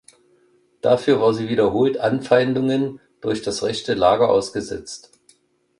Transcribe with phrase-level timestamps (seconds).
[0.81, 5.11] Dafür war sie wiederholt Anfeindungen durch das rechte Lager ausgesetzt.